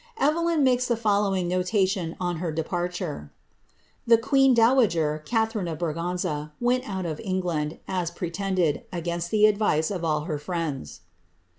[0.17, 3.31] Evelyn makes the following itation on her departure:—
[4.07, 9.45] ^ The queen dowager, Catharine of Bra nza, went out of England, as pretended, against the
[9.45, 11.01] advice of all her ends."